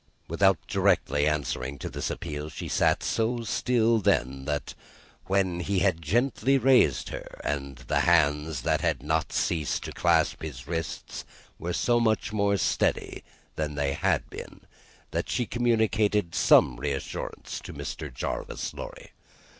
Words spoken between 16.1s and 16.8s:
some